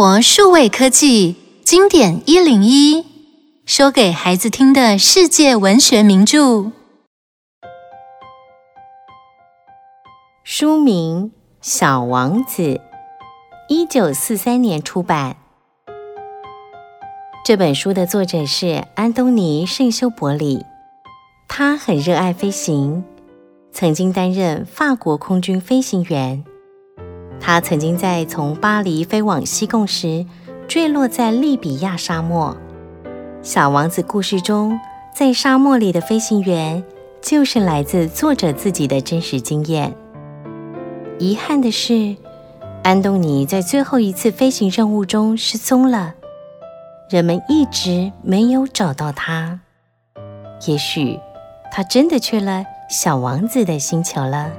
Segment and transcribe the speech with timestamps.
[0.00, 1.34] 活数位科技
[1.64, 3.04] 经典一零一，
[3.66, 6.70] 说给孩子听的世界文学名著。
[10.44, 11.24] 书名
[11.60, 12.62] 《小王子》，
[13.68, 15.36] 一九四三年出版。
[17.44, 20.64] 这本书的作者是安东尼·圣修伯里，
[21.48, 23.02] 他很热爱飞行，
[23.72, 26.44] 曾经担任法国空军飞行员。
[27.40, 30.26] 他曾经在从巴黎飞往西贡时，
[30.66, 32.56] 坠落在利比亚沙漠。
[33.42, 34.78] 小王子故事中，
[35.14, 36.84] 在沙漠里的飞行员，
[37.22, 39.94] 就是来自作者自己的真实经验。
[41.18, 42.16] 遗憾的是，
[42.82, 46.14] 安东尼在最后一次飞行任务中失踪了，
[47.08, 49.60] 人们一直没有找到他。
[50.66, 51.18] 也许
[51.72, 54.52] 他真的去了小王子的星球了。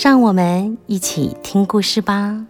[0.00, 2.46] 让我们一起听故事吧。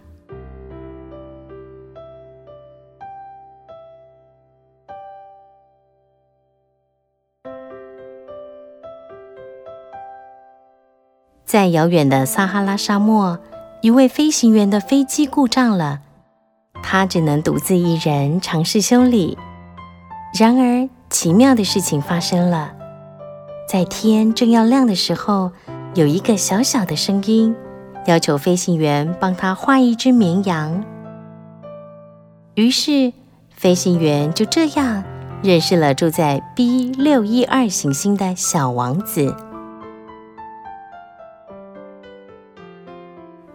[11.43, 13.39] 在遥远的撒哈拉沙漠，
[13.81, 16.01] 一位飞行员的飞机故障了，
[16.83, 19.35] 他只能独自一人尝试修理。
[20.39, 22.75] 然而，奇妙的事情发生了，
[23.67, 25.51] 在天正要亮的时候。
[25.95, 27.53] 有一个小小的声音，
[28.05, 30.83] 要求飞行员帮他画一只绵羊。
[32.53, 33.11] 于是，
[33.49, 35.03] 飞行员就这样
[35.41, 39.35] 认识了住在 B 六一二行星的小王子。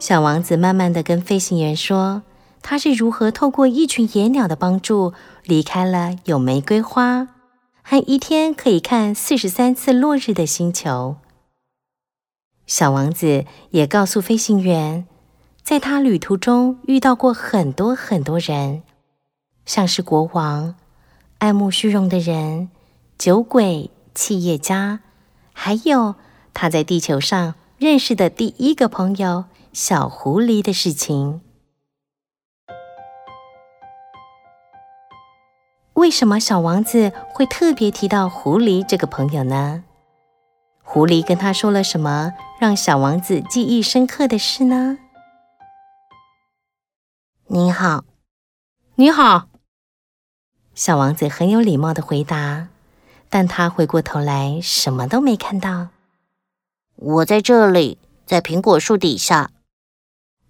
[0.01, 2.23] 小王子慢慢的跟飞行员说，
[2.63, 5.13] 他是如何透过一群野鸟的帮助，
[5.45, 7.29] 离开了有玫瑰花
[7.83, 11.17] 和一天可以看四十三次落日的星球。
[12.67, 15.07] 小王子也告诉飞行员，
[15.63, 18.83] 在他旅途中遇到过很多很多人，
[19.67, 20.75] 像是国王、
[21.39, 22.71] 爱慕虚荣的人、
[23.19, 25.01] 酒鬼、企业家，
[25.53, 26.15] 还有
[26.55, 31.43] 他在地球上认识的第一个朋友小狐狸的事情。
[35.95, 39.85] 为什么小王子会特别提到狐狸这个朋友呢？
[40.95, 44.97] 狐狸跟他说了什么，让小王子记忆深刻的事呢？
[47.49, 48.05] 你好，
[48.95, 49.49] 你好。
[50.73, 52.69] 小王子很有礼貌的回答，
[53.29, 55.89] 但他回过头来什么都没看到。
[56.95, 59.51] 我在这里，在苹果树底下。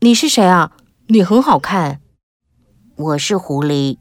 [0.00, 0.72] 你是谁啊？
[1.06, 2.03] 你很好看。
[2.97, 3.97] 我是狐狸。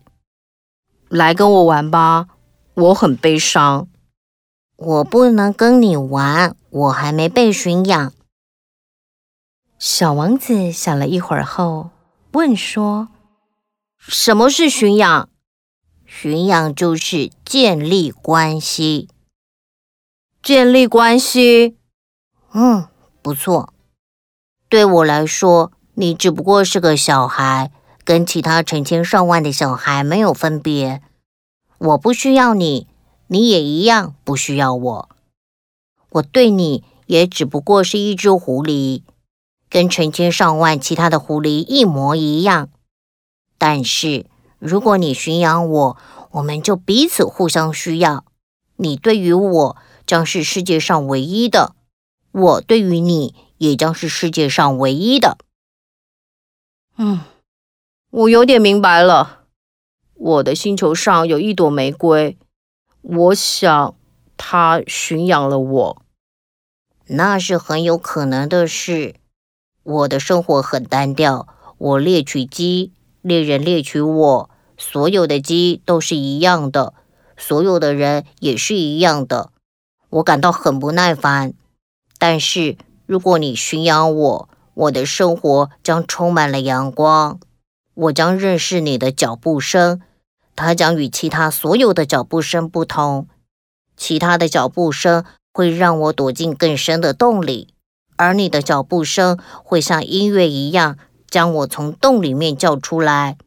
[1.07, 2.27] 来跟我玩吧，
[2.73, 3.87] 我很悲伤。
[4.75, 8.11] 我不能跟你玩，我还没被驯养。
[9.77, 11.91] 小王子想了一会儿后
[12.31, 13.09] 问说
[13.99, 15.29] ：“什么是驯养？
[16.05, 19.09] 驯养就是建立关系。
[20.41, 21.77] 建立关系？
[22.53, 22.87] 嗯，
[23.21, 23.73] 不错。
[24.67, 27.71] 对我来说，你只不过是个小孩，
[28.03, 31.01] 跟其他成千上万的小孩没有分别。
[31.77, 32.87] 我不需要你。”
[33.33, 35.09] 你也一样不需要我，
[36.11, 39.01] 我对你也只不过是一只狐狸，
[39.71, 42.69] 跟成千上万其他的狐狸一模一样。
[43.57, 44.27] 但是
[44.59, 45.97] 如果你驯养我，
[46.33, 48.23] 我们就彼此互相需要。
[48.75, 51.75] 你对于我将是世界上唯一的，
[52.31, 55.39] 我对于你也将是世界上唯一的。
[56.97, 57.21] 嗯，
[58.11, 59.45] 我有点明白了。
[60.13, 62.37] 我的星球上有一朵玫瑰。
[63.03, 63.95] 我想，
[64.37, 66.01] 他驯养了我，
[67.07, 69.15] 那是很有可能的事。
[69.83, 71.45] 我的生活很单调，
[71.77, 76.93] 我猎取鸡，猎人猎取我，所有的鸡都是一样的，
[77.35, 79.51] 所有的人也是一样的。
[80.09, 81.53] 我感到很不耐烦。
[82.17, 87.37] 但是，如果你驯养我，我的生活将充满了阳光。
[87.95, 90.01] 我将认识你的脚步声。
[90.55, 93.27] 它将与其他所有的脚步声不同，
[93.97, 97.73] 其他的脚步声会让我躲进更深的洞里，
[98.15, 100.97] 而你的脚步声会像音乐一样
[101.29, 103.37] 将我从洞里面叫出来。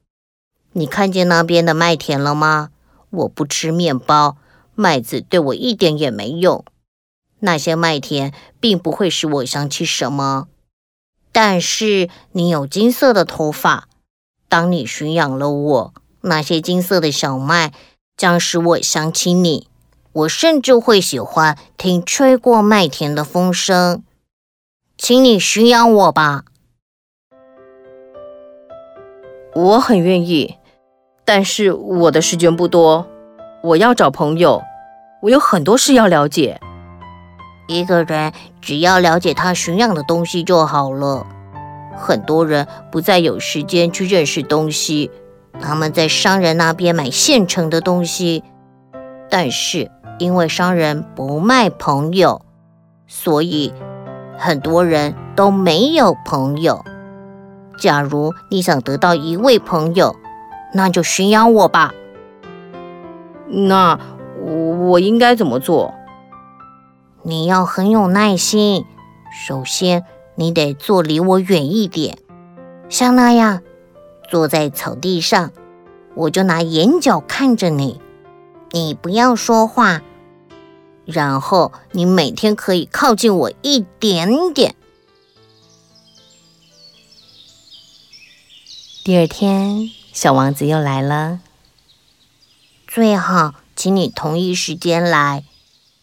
[0.73, 2.70] 你看见那边的麦田了吗？
[3.11, 4.37] 我不吃面包，
[4.75, 6.64] 麦子对我一点也没用。
[7.38, 10.49] 那些麦田并不会使我想起什么，
[11.32, 13.88] 但是你有金色的头发，
[14.49, 15.94] 当你驯养了我。
[16.26, 17.73] 那些金色的小麦
[18.17, 19.69] 将使我想起你，
[20.12, 24.02] 我甚至会喜欢听吹过麦田的风声。
[24.99, 26.44] 请你驯养我吧。
[29.55, 30.56] 我很愿意，
[31.25, 33.06] 但是我的时间不多，
[33.62, 34.62] 我要找朋友，
[35.23, 36.61] 我有很多事要了解。
[37.69, 41.26] 一个人只要了解他驯养的东西就好了。
[41.96, 45.11] 很多人不再有时间去认识东西，
[45.61, 48.44] 他们在商人那边买现成的东西，
[49.29, 52.43] 但是因为商人不卖朋友，
[53.06, 53.73] 所以
[54.37, 56.85] 很多人都没有朋友。
[57.79, 60.17] 假如你想得到一位朋友，
[60.73, 61.93] 那就驯养我吧。
[63.49, 63.99] 那
[64.43, 64.52] 我
[64.88, 65.94] 我应该怎么做？
[67.23, 68.85] 你要很有耐心。
[69.47, 70.05] 首先，
[70.37, 72.17] 你得坐离我远一点，
[72.88, 73.61] 像那样
[74.28, 75.52] 坐在草地上，
[76.14, 78.00] 我就拿眼角看着你。
[78.70, 80.02] 你不要说话，
[81.05, 84.75] 然后你每天可以靠近我一点点。
[89.05, 91.40] 第二天，小王子又来了。
[92.88, 95.44] 最好请你同一时间来。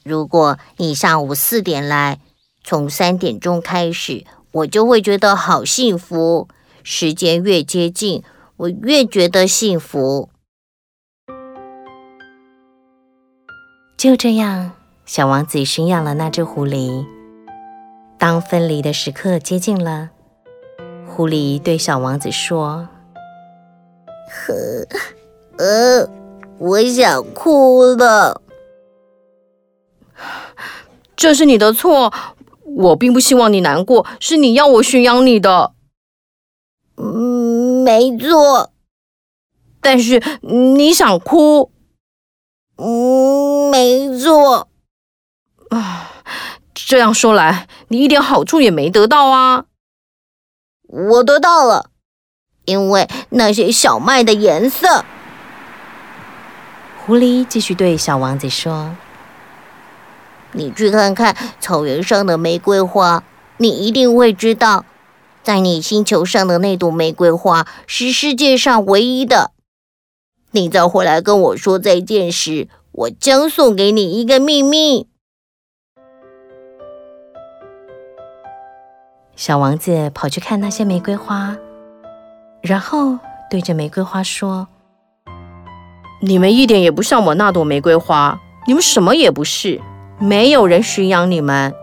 [0.03, 2.19] 如果你下午四点来，
[2.63, 6.47] 从三点钟开始，我就会觉得好幸福。
[6.83, 8.23] 时间越接近，
[8.57, 10.29] 我越觉得幸福。
[13.97, 14.73] 就这样，
[15.05, 17.05] 小王子驯养了那只狐狸。
[18.17, 20.09] 当分离的时刻接近了，
[21.07, 22.87] 狐狸对小王子说
[24.29, 24.87] ：“呵，
[25.57, 26.09] 呃，
[26.57, 28.41] 我想哭了。
[31.15, 32.13] 这是你的错。”
[32.75, 35.72] 我并不希望你难过，是你要我驯养你的。
[37.03, 38.71] 嗯，没错。
[39.81, 41.69] 但是你想哭。
[42.77, 44.69] 嗯，没错。
[45.69, 46.11] 啊，
[46.73, 49.65] 这样说来，你一点好处也没得到啊。
[50.87, 51.89] 我得到了，
[52.65, 55.03] 因为那些小麦的颜色。
[57.05, 58.95] 狐狸继续对小王子说。
[60.53, 63.23] 你去看看草原上的玫瑰花，
[63.57, 64.85] 你一定会知道，
[65.43, 69.51] 在你星球上的那朵玫瑰花是世界上唯一的。
[70.51, 75.07] 你再回来跟我说再见时，我将送给你一个秘密。
[79.35, 81.57] 小王子跑去看那些玫瑰花，
[82.61, 83.19] 然后
[83.49, 84.67] 对着玫瑰花说
[86.21, 89.81] ：“你们一点也不像我那朵玫瑰花，你们什么也不是。”
[90.19, 91.73] 没有人驯养你们，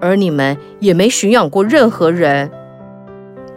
[0.00, 2.50] 而你们也没驯养过任何人。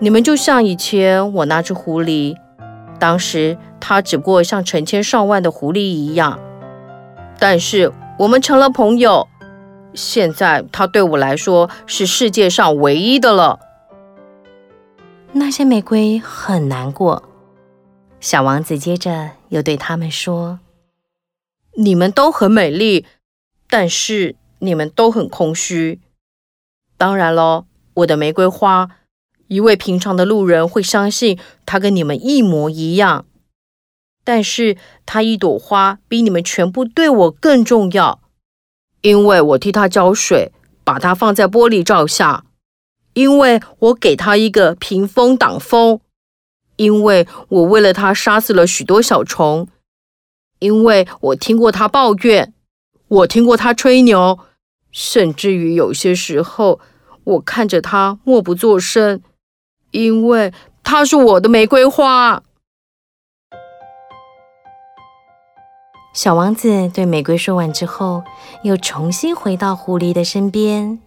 [0.04, 2.36] 你们就像以前我那只狐狸，
[3.00, 6.38] 当时它只不过像成千上万的狐狸一样，
[7.40, 7.90] 但是
[8.20, 9.30] 我们成了朋友。
[9.94, 13.62] 现在它对我来说是世界上唯一的了。
[15.32, 17.24] 那些玫瑰很难过。
[18.20, 20.60] 小王子接着又对他们说
[21.78, 23.06] ：“你们都很美丽。”
[23.70, 26.02] 但是你们都很空虚。
[26.98, 28.90] 当然了，我的玫瑰花，
[29.54, 33.26] 一位平常的路人会相信他跟你们一模一样。
[34.24, 38.22] 但是他一朵花比你们全部对我更重要，
[39.02, 40.52] 因为我替他浇水，
[40.84, 42.46] 把它放在玻璃罩下，
[43.14, 46.00] 因为我给他一个屏风挡风，
[46.78, 49.68] 因为我为了他杀死了许多小虫，
[50.60, 52.54] 因为我听过他抱怨。
[53.10, 54.40] 我听过他吹牛，
[54.92, 56.80] 甚至于有些时候，
[57.26, 59.22] 我看着他默不作声，
[59.94, 60.52] 因为
[60.84, 62.44] 它是我的玫瑰花。
[66.14, 68.24] 小王子对玫瑰说完之后，
[68.64, 71.00] 又重新回到狐狸的身边。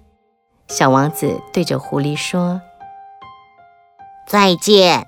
[0.69, 2.61] 小王子对着狐狸说
[4.27, 5.07] ：“再见，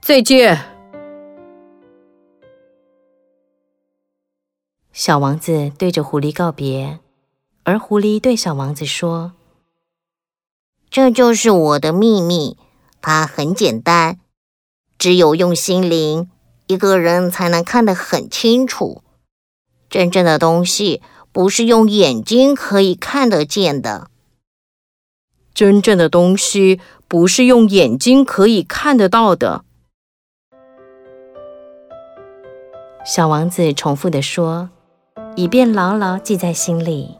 [0.00, 0.58] 再见。”
[4.92, 7.00] 小王子对着狐狸告别，
[7.64, 9.32] 而狐狸对小王子说
[10.90, 12.56] ：“这就是我的秘密，
[13.00, 14.18] 它很简单，
[14.98, 16.30] 只有用心灵，
[16.66, 19.02] 一个人才能看得很清楚。
[19.90, 24.08] 真正的东西不是用眼睛可以看得见的。
[25.54, 29.64] 真正的东西不是用眼睛可以看得到的。”
[33.04, 34.70] 小王子重复的说。
[35.38, 37.14] 以便牢牢记在心里。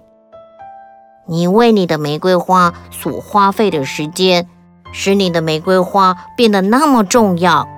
[1.29, 4.49] 你为你的玫瑰花所花费的时间，
[4.93, 7.69] 使你的玫瑰花变得那么重要。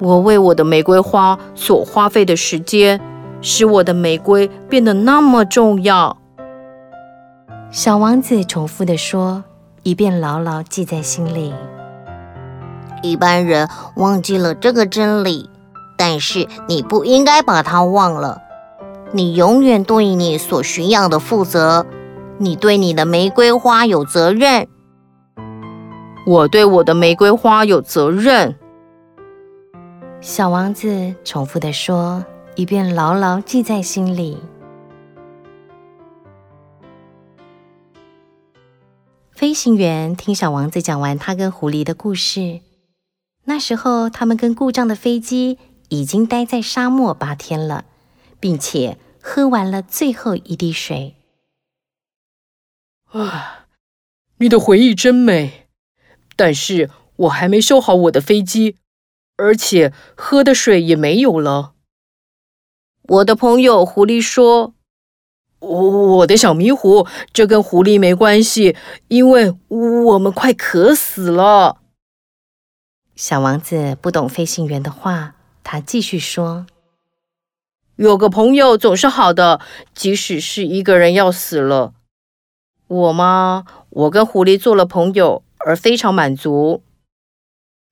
[0.00, 2.98] 我为我的玫瑰花所花费的时间，
[3.42, 6.16] 使我的玫瑰变得那么重要。
[7.70, 9.44] 小王子重复地说，
[9.82, 11.52] 以便牢牢记在心里。
[13.02, 15.50] 一般人忘记了这个真理，
[15.98, 18.40] 但是你不应该把它忘了。
[19.12, 21.84] 你永远对你所驯养的负责，
[22.42, 24.66] 你对你的玫瑰花有责任。
[26.26, 28.56] 我对我的玫瑰花有责任。
[30.20, 32.24] 小王子重复的说，
[32.56, 34.38] 以便牢牢记在心里。
[39.30, 42.60] 飞行员听小王子讲完他跟狐狸的故事。
[43.44, 45.58] 那时候，他们跟故障的飞机
[45.88, 47.84] 已经待在沙漠八天了，
[48.38, 51.16] 并且喝完了最后一滴水。
[53.12, 53.66] 啊，
[54.38, 55.68] 你的回忆真美，
[56.34, 58.76] 但是我还没修好我的飞机，
[59.36, 61.74] 而且喝的水也没有了。
[63.02, 64.72] 我的朋友狐狸说
[65.60, 68.76] ：“我我的小迷糊，这跟狐狸没关系，
[69.08, 71.80] 因为我们快渴死了。”
[73.14, 76.64] 小王子不懂飞行员的话，他继续说
[77.96, 79.60] ：“有个朋友总是好的，
[79.92, 81.92] 即使是一个人要死了。
[82.92, 83.64] 我吗？
[83.88, 86.82] 我跟狐狸做了朋友，而非常满足。”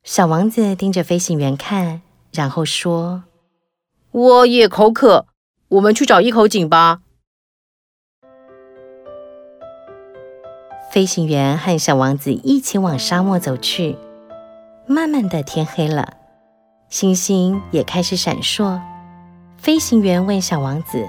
[0.05, 2.03] 小王子盯着飞行员看，
[2.33, 3.25] 然后说
[4.13, 5.27] ：“我也口渴，
[5.69, 7.01] 我们去找一口井吧。”
[10.93, 13.97] 飞行员和小王子一起往沙漠走去。
[14.87, 16.15] 慢慢的天黑了，
[16.89, 18.81] 星星也开始闪烁。
[19.57, 21.09] 飞行员问小王子：“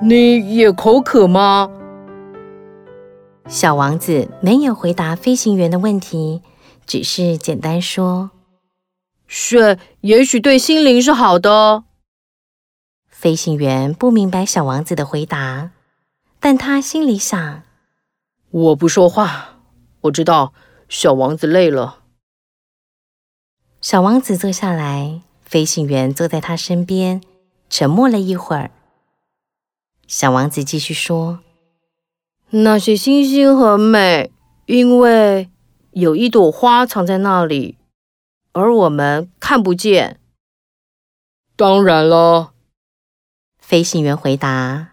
[0.00, 1.68] 你也口渴吗？”
[3.50, 6.40] 小王子没有回答飞行员的问题，
[6.86, 8.30] 只是简单说
[9.26, 11.82] ：“水也许对心灵是好的。”
[13.10, 15.72] 飞行员不明白小王子的回答，
[16.38, 17.64] 但他心里想
[18.50, 19.58] ：“我不说话，
[20.02, 20.54] 我知道。”
[20.88, 22.04] 小王子累了。
[23.80, 27.20] 小王子坐下来，飞行员坐在他身边，
[27.68, 28.70] 沉默了一会儿。
[30.06, 31.40] 小王子继续说
[32.52, 34.32] ：“那些星星很美，
[34.66, 35.48] 因为
[35.92, 37.78] 有一朵花藏在那里，
[38.52, 40.18] 而我们看不见。”
[41.54, 42.52] 当然了，
[43.58, 44.88] 飞行员回答，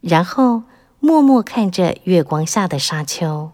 [0.00, 0.62] 然后
[0.98, 3.52] 默默看着月光下的沙丘。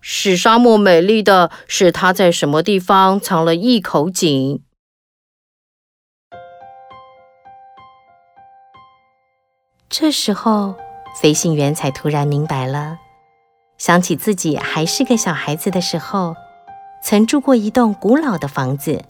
[0.00, 4.62] 使沙漠美丽的是，它在什么地方藏了一口井。
[9.90, 10.76] 这时候，
[11.16, 12.98] 飞行员才突然明白了，
[13.76, 16.34] 想起自己还是个小孩子的时候，
[17.02, 19.02] 曾住过一栋古老的房子，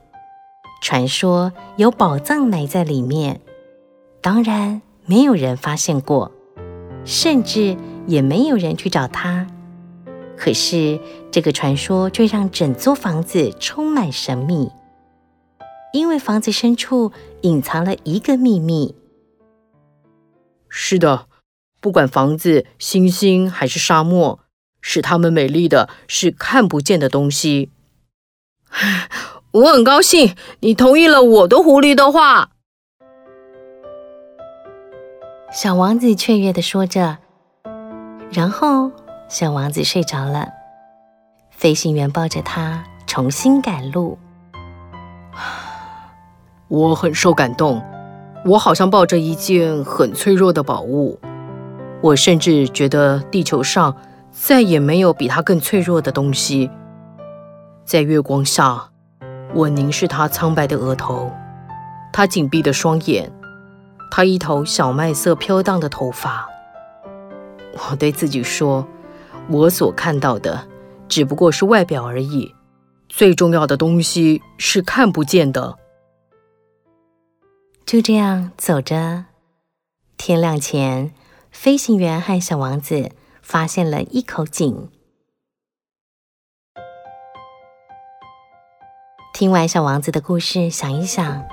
[0.82, 3.40] 传说有宝藏埋在里面，
[4.20, 6.32] 当然没有人发现过，
[7.04, 7.76] 甚至
[8.06, 9.46] 也没有人去找他。
[10.36, 11.00] 可是，
[11.30, 14.70] 这个传说却让整座房子充满神秘，
[15.92, 18.94] 因为房子深处隐藏了一个秘密。
[20.68, 21.27] 是的，
[21.80, 24.40] 不管房子、星星还是沙漠，
[24.80, 27.70] 使它们美丽的是看不见的东西。
[29.50, 32.50] 我很高兴你同意了我的狐狸的话。
[35.52, 37.18] 小王子雀跃的说着，
[38.30, 38.90] 然后。
[39.30, 40.48] 小王子睡着了，
[41.50, 44.18] 飞行员抱着他重新赶路。
[46.68, 47.82] 我很受感动，
[48.46, 51.20] 我好像抱着一件很脆弱的宝物。
[52.00, 53.96] 我甚至觉得地球上
[54.30, 56.70] 再也没有比它更脆弱的东西。
[57.84, 58.90] 在月光下，
[59.54, 61.32] 我凝视他苍白的额头，
[62.12, 63.32] 他紧闭的双眼，
[64.10, 66.48] 他一头小麦色飘荡的头发。
[67.72, 68.86] 我对自己说。
[69.50, 70.68] 我所看到的
[71.08, 72.54] 只不过是外表而已，
[73.08, 75.78] 最重要的东西是看不见的。
[77.86, 79.24] 就这样走着，
[80.18, 81.14] 天亮前，
[81.60, 83.10] 飞行员和小王子
[83.42, 84.88] 发现了一口井。
[89.34, 91.44] 听完小王子的故事，想一想，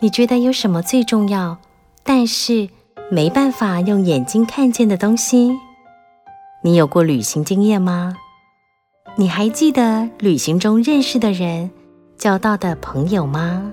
[0.00, 1.58] 你觉得有什么最重要，
[2.02, 2.68] 但是
[3.12, 5.52] 没办法用眼睛看见的东西？
[6.64, 8.16] 你有过旅行经验吗？
[9.14, 11.70] 你还记得旅行中认识的人、
[12.18, 13.72] 交到的朋友吗？